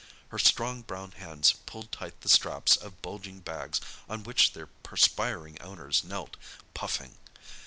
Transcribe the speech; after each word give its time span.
Her 0.29 0.39
strong 0.39 0.81
brown 0.81 1.11
hands 1.11 1.53
pulled 1.67 1.91
tight 1.91 2.21
the 2.21 2.27
straps 2.27 2.75
of 2.75 3.03
bulging 3.03 3.41
bags 3.41 3.79
on 4.09 4.23
which 4.23 4.53
their 4.53 4.65
perspiring 4.65 5.61
owners 5.61 6.03
knelt, 6.03 6.37
puffing. 6.73 7.19